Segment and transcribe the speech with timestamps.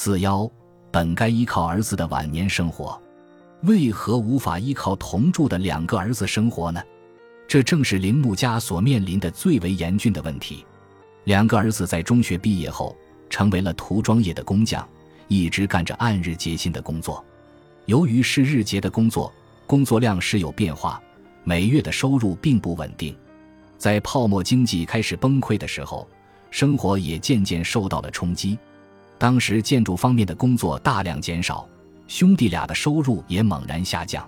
[0.00, 0.48] 四幺
[0.92, 3.02] 本该依靠儿子的晚年生活，
[3.62, 6.80] 为何无法依靠同住的两个儿子生活呢？
[7.48, 10.64] 这正是铃木家所面临的最为严峻的问题。
[11.24, 12.96] 两个儿子在中学毕业后，
[13.28, 14.88] 成为了涂装业的工匠，
[15.26, 17.24] 一直干着按日结薪的工作。
[17.86, 19.34] 由于是日结的工作，
[19.66, 21.02] 工作量时有变化，
[21.42, 23.16] 每月的收入并不稳定。
[23.76, 26.08] 在泡沫经济开始崩溃的时候，
[26.52, 28.56] 生活也渐渐受到了冲击。
[29.18, 31.68] 当时建筑方面的工作大量减少，
[32.06, 34.26] 兄弟俩的收入也猛然下降。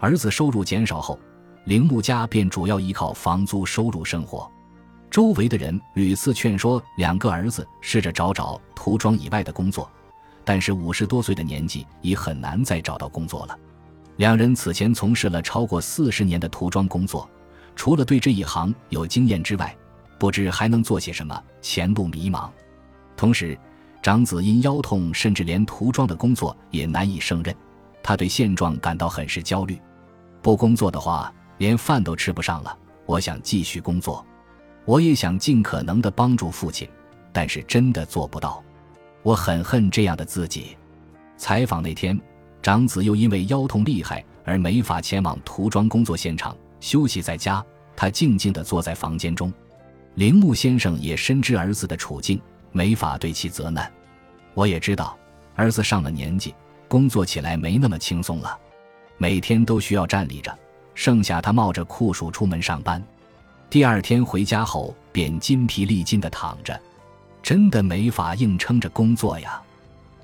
[0.00, 1.18] 儿子收入减少后，
[1.64, 4.50] 铃木家便主要依靠房租收入生活。
[5.10, 9.88] 周围的人屡次劝说两个儿子试着找找涂装以外的工作。
[10.46, 13.58] 但是五十多岁的年纪已很难再找到工作了。
[14.16, 17.28] 两人此前从事了超过四十年的涂装工作，
[17.74, 19.74] 除了对这一行有经验之外，
[20.18, 22.50] 不知还能做些什么，前路迷茫。
[23.16, 23.58] 同时，
[24.04, 27.56] 长子因腰痛，甚至连涂装的工作也难以胜任，
[28.02, 29.80] 他对现状感到很是焦虑。
[30.42, 32.78] 不工作的话，连饭都吃不上了。
[33.06, 34.22] 我想继续工作，
[34.84, 36.86] 我也想尽可能的帮助父亲，
[37.32, 38.62] 但是真的做不到。
[39.22, 40.76] 我很恨这样的自己。
[41.38, 42.20] 采访那天，
[42.60, 47.64] 长子又因为腰痛厉害而没法前往涂装工作现场，休息在家。
[47.96, 49.50] 他静静地坐在房间中。
[50.16, 52.38] 铃木先生也深知儿子的处境，
[52.74, 53.90] 没法对其责难。
[54.52, 55.16] 我也知道，
[55.54, 56.54] 儿子上了年纪，
[56.88, 58.58] 工作起来没那么轻松了，
[59.16, 60.54] 每天都需要站立着。
[60.94, 63.02] 剩下他冒着酷暑出门上班，
[63.70, 66.78] 第二天回家后便筋疲力尽地躺着。
[67.42, 69.60] 真的没法硬撑着工作呀！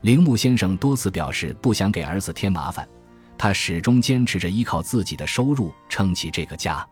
[0.01, 2.89] 铃木先生多次表示不想给儿子添麻烦，
[3.37, 6.87] 他始终坚持着依靠自己的收入撑起这个家。